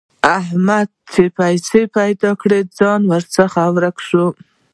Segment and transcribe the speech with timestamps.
[0.37, 0.91] احمده!
[0.95, 4.25] تا چې پيسې پیدا کړې؛ ځان درڅخه ورک شو.